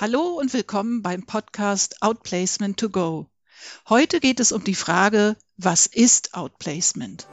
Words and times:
Hallo 0.00 0.38
und 0.38 0.54
willkommen 0.54 1.02
beim 1.02 1.26
Podcast 1.26 2.00
Outplacement 2.00 2.78
to 2.78 2.88
Go. 2.88 3.26
Heute 3.86 4.18
geht 4.18 4.40
es 4.40 4.50
um 4.50 4.64
die 4.64 4.74
Frage, 4.74 5.36
was 5.58 5.84
ist 5.84 6.32
Outplacement? 6.32 7.28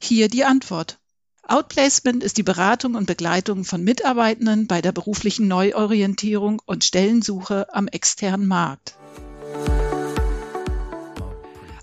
Hier 0.00 0.28
die 0.30 0.44
Antwort. 0.44 0.98
Outplacement 1.42 2.24
ist 2.24 2.38
die 2.38 2.42
Beratung 2.42 2.94
und 2.94 3.04
Begleitung 3.04 3.66
von 3.66 3.84
Mitarbeitenden 3.84 4.68
bei 4.68 4.80
der 4.80 4.92
beruflichen 4.92 5.48
Neuorientierung 5.48 6.62
und 6.64 6.82
Stellensuche 6.82 7.66
am 7.74 7.88
externen 7.88 8.46
Markt. 8.46 8.97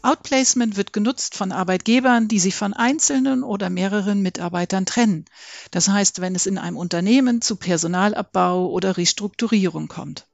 Outplacement 0.06 0.78
wird 0.78 0.94
genutzt 0.94 1.34
von 1.36 1.52
Arbeitgebern, 1.52 2.28
die 2.28 2.40
sich 2.40 2.54
von 2.54 2.74
einzelnen 2.74 3.43
oder 3.43 3.71
mehreren 3.71 4.21
Mitarbeitern 4.21 4.86
trennen. 4.86 5.25
Das 5.71 5.89
heißt, 5.89 6.21
wenn 6.21 6.36
es 6.36 6.46
in 6.46 6.60
einem 6.60 6.78
Unternehmen 6.78 7.42
zu 7.42 7.56
Personalabbau 7.56 8.70
oder 8.70 8.98
Restrukturierung 8.98 9.88
kommt. 9.88 10.28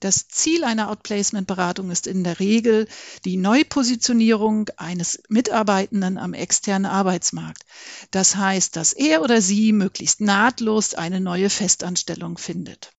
Das 0.00 0.28
Ziel 0.28 0.64
einer 0.64 0.90
Outplacement-Beratung 0.90 1.90
ist 1.90 2.06
in 2.06 2.24
der 2.24 2.38
Regel 2.38 2.88
die 3.24 3.36
Neupositionierung 3.36 4.68
eines 4.76 5.22
Mitarbeitenden 5.28 6.18
am 6.18 6.34
externen 6.34 6.90
Arbeitsmarkt. 6.90 7.62
Das 8.10 8.36
heißt, 8.36 8.76
dass 8.76 8.92
er 8.92 9.22
oder 9.22 9.40
sie 9.40 9.72
möglichst 9.72 10.20
nahtlos 10.20 10.94
eine 10.94 11.20
neue 11.20 11.48
Festanstellung 11.48 12.36
findet. 12.36 12.92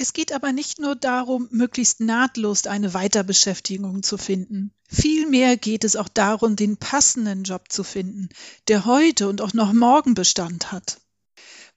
Es 0.00 0.12
geht 0.12 0.32
aber 0.32 0.52
nicht 0.52 0.78
nur 0.78 0.94
darum, 0.94 1.48
möglichst 1.50 1.98
nahtlos 1.98 2.68
eine 2.68 2.94
Weiterbeschäftigung 2.94 4.04
zu 4.04 4.16
finden. 4.16 4.72
Vielmehr 4.88 5.56
geht 5.56 5.82
es 5.82 5.96
auch 5.96 6.06
darum, 6.06 6.54
den 6.54 6.76
passenden 6.76 7.42
Job 7.42 7.64
zu 7.68 7.82
finden, 7.82 8.28
der 8.68 8.84
heute 8.84 9.28
und 9.28 9.40
auch 9.40 9.54
noch 9.54 9.72
morgen 9.72 10.14
Bestand 10.14 10.70
hat. 10.70 11.00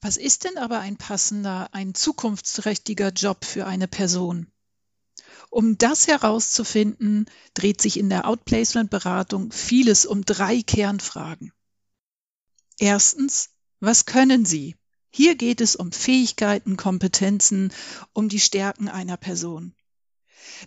Was 0.02 0.18
ist 0.18 0.44
denn 0.44 0.59
aber 0.59 0.80
ein 0.80 0.98
passender, 0.98 1.70
ein 1.72 1.96
zukunftsträchtiger 1.96 3.09
Job 3.09 3.44
für 3.44 3.66
eine 3.66 3.88
Person? 3.88 4.46
Um 5.50 5.80
das 5.80 6.08
herauszufinden, 6.08 7.26
dreht 7.56 7.81
sich 7.81 7.98
in 7.98 8.09
der 8.09 8.28
Outplacement-Beratung 8.28 9.52
vieles 9.52 10.06
um 10.06 10.24
drei 10.24 10.62
Kernfragen. 10.62 11.52
Erstens, 12.78 13.50
was 13.80 14.06
können 14.06 14.46
Sie? 14.46 14.76
Hier 15.12 15.36
geht 15.36 15.59
es 15.59 15.76
um 15.76 15.92
Fähigkeiten, 15.92 16.78
Kompetenzen, 16.78 17.73
um 18.14 18.30
die 18.30 18.40
Stärken 18.40 18.88
einer 18.88 19.18
Person. 19.18 19.76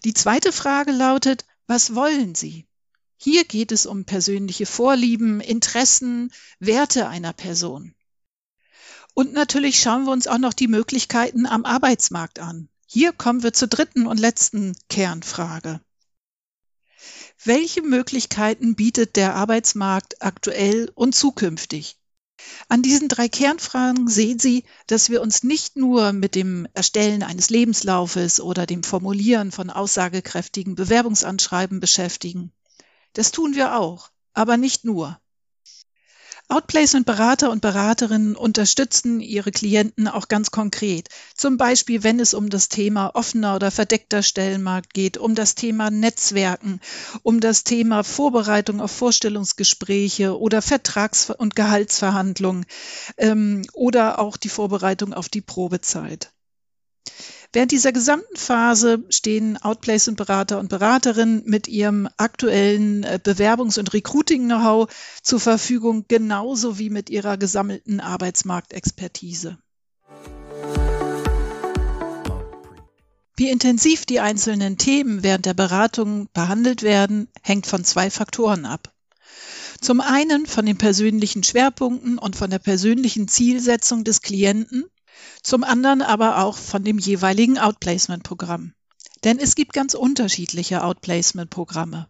Die 0.04 0.12
zweite 0.12 0.52
Frage 0.52 0.92
lautet, 0.92 1.46
was 1.66 1.94
wollen 1.94 2.34
Sie? 2.34 2.66
Hier 3.16 3.44
geht 3.44 3.72
es 3.72 3.86
um 3.86 4.04
persönliche 4.04 4.66
Vorlieben, 4.66 5.40
Interessen, 5.40 6.30
Werte 6.58 7.08
einer 7.08 7.32
Person. 7.32 7.94
Und 9.14 9.32
natürlich 9.32 9.80
schauen 9.80 10.04
wir 10.04 10.12
uns 10.12 10.26
auch 10.26 10.38
noch 10.38 10.52
die 10.52 10.68
Möglichkeiten 10.68 11.46
am 11.46 11.64
Arbeitsmarkt 11.64 12.38
an. 12.38 12.68
Hier 12.86 13.12
kommen 13.12 13.42
wir 13.42 13.54
zur 13.54 13.68
dritten 13.68 14.06
und 14.06 14.20
letzten 14.20 14.76
Kernfrage. 14.88 15.80
Welche 17.42 17.82
Möglichkeiten 17.82 18.74
bietet 18.74 19.16
der 19.16 19.34
Arbeitsmarkt 19.36 20.20
aktuell 20.20 20.90
und 20.94 21.14
zukünftig? 21.14 21.96
An 22.68 22.82
diesen 22.82 23.08
drei 23.08 23.28
Kernfragen 23.28 24.08
sehen 24.08 24.38
Sie, 24.38 24.64
dass 24.86 25.10
wir 25.10 25.22
uns 25.22 25.42
nicht 25.42 25.76
nur 25.76 26.12
mit 26.12 26.34
dem 26.34 26.66
Erstellen 26.74 27.22
eines 27.22 27.50
Lebenslaufes 27.50 28.40
oder 28.40 28.66
dem 28.66 28.82
Formulieren 28.82 29.52
von 29.52 29.70
aussagekräftigen 29.70 30.74
Bewerbungsanschreiben 30.74 31.80
beschäftigen. 31.80 32.52
Das 33.12 33.30
tun 33.30 33.54
wir 33.54 33.76
auch, 33.76 34.10
aber 34.32 34.56
nicht 34.56 34.84
nur. 34.84 35.20
Outplacement-Berater 36.48 37.50
und 37.50 37.62
Beraterinnen 37.62 38.36
unterstützen 38.36 39.20
ihre 39.20 39.50
Klienten 39.50 40.08
auch 40.08 40.28
ganz 40.28 40.50
konkret. 40.50 41.08
Zum 41.34 41.56
Beispiel, 41.56 42.02
wenn 42.02 42.20
es 42.20 42.34
um 42.34 42.50
das 42.50 42.68
Thema 42.68 43.14
offener 43.14 43.56
oder 43.56 43.70
verdeckter 43.70 44.22
Stellenmarkt 44.22 44.92
geht, 44.92 45.16
um 45.16 45.34
das 45.34 45.54
Thema 45.54 45.90
Netzwerken, 45.90 46.80
um 47.22 47.40
das 47.40 47.64
Thema 47.64 48.04
Vorbereitung 48.04 48.82
auf 48.82 48.92
Vorstellungsgespräche 48.92 50.38
oder 50.38 50.60
Vertrags- 50.60 51.30
und 51.30 51.56
Gehaltsverhandlungen 51.56 52.66
ähm, 53.16 53.62
oder 53.72 54.18
auch 54.18 54.36
die 54.36 54.50
Vorbereitung 54.50 55.14
auf 55.14 55.30
die 55.30 55.40
Probezeit. 55.40 56.33
Während 57.54 57.70
dieser 57.70 57.92
gesamten 57.92 58.36
Phase 58.36 59.04
stehen 59.10 59.56
Outplacement-Berater 59.56 60.58
und 60.58 60.68
Beraterinnen 60.68 61.44
mit 61.46 61.68
ihrem 61.68 62.08
aktuellen 62.16 63.04
äh, 63.04 63.20
Bewerbungs- 63.22 63.78
und 63.78 63.94
Recruiting-Know-how 63.94 64.92
zur 65.22 65.38
Verfügung, 65.38 66.06
genauso 66.08 66.80
wie 66.80 66.90
mit 66.90 67.10
ihrer 67.10 67.36
gesammelten 67.36 68.00
Arbeitsmarktexpertise. 68.00 69.56
Wie 73.36 73.48
intensiv 73.48 74.04
die 74.04 74.18
einzelnen 74.18 74.76
Themen 74.76 75.22
während 75.22 75.46
der 75.46 75.54
Beratung 75.54 76.28
behandelt 76.32 76.82
werden, 76.82 77.28
hängt 77.40 77.68
von 77.68 77.84
zwei 77.84 78.10
Faktoren 78.10 78.64
ab. 78.64 78.92
Zum 79.80 80.00
einen 80.00 80.46
von 80.46 80.66
den 80.66 80.76
persönlichen 80.76 81.44
Schwerpunkten 81.44 82.18
und 82.18 82.34
von 82.34 82.50
der 82.50 82.58
persönlichen 82.58 83.28
Zielsetzung 83.28 84.02
des 84.02 84.22
Klienten 84.22 84.86
zum 85.42 85.64
anderen 85.64 86.02
aber 86.02 86.38
auch 86.42 86.56
von 86.56 86.84
dem 86.84 86.98
jeweiligen 86.98 87.58
Outplacement-Programm. 87.58 88.72
Denn 89.24 89.38
es 89.38 89.54
gibt 89.54 89.72
ganz 89.72 89.94
unterschiedliche 89.94 90.84
Outplacement-Programme. 90.84 92.08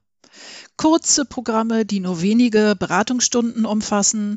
Kurze 0.76 1.24
Programme, 1.24 1.86
die 1.86 2.00
nur 2.00 2.20
wenige 2.20 2.74
Beratungsstunden 2.76 3.64
umfassen, 3.64 4.34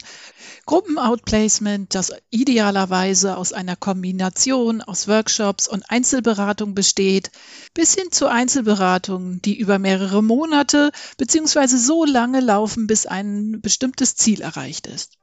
Gruppen-Outplacement, 0.67 1.95
das 1.95 2.11
idealerweise 2.29 3.37
aus 3.37 3.53
einer 3.53 3.75
Kombination 3.75 4.81
aus 4.81 5.07
Workshops 5.07 5.67
und 5.67 5.89
Einzelberatung 5.89 6.75
besteht, 6.75 7.31
bis 7.73 7.95
hin 7.95 8.11
zu 8.11 8.27
Einzelberatungen, 8.27 9.41
die 9.41 9.57
über 9.57 9.79
mehrere 9.79 10.21
Monate 10.21 10.91
bzw. 11.17 11.77
so 11.77 12.05
lange 12.05 12.41
laufen, 12.41 12.85
bis 12.85 13.07
ein 13.07 13.59
bestimmtes 13.61 14.15
Ziel 14.15 14.41
erreicht 14.41 14.85
ist. 14.85 15.17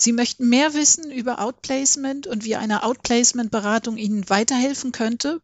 Sie 0.00 0.12
möchten 0.12 0.48
mehr 0.48 0.72
wissen 0.72 1.12
über 1.12 1.40
Outplacement 1.40 2.26
und 2.26 2.44
wie 2.44 2.56
eine 2.56 2.84
Outplacement-Beratung 2.84 3.98
Ihnen 3.98 4.30
weiterhelfen 4.30 4.92
könnte? 4.92 5.42